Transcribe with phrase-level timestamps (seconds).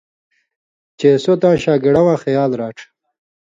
[0.99, 2.81] چے سو تاں شاگڑہ واں خیال راڇھ